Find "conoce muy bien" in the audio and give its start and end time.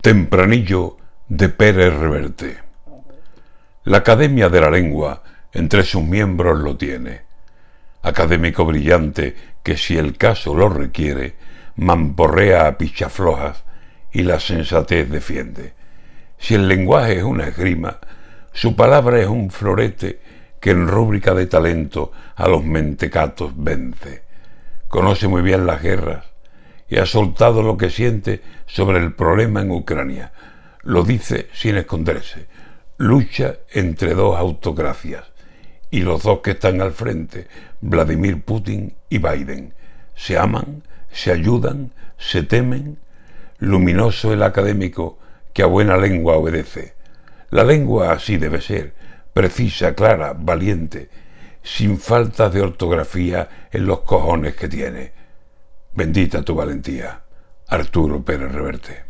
24.86-25.66